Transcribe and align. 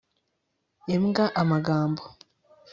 imbwa 0.95 1.25
amagambo 1.41 2.03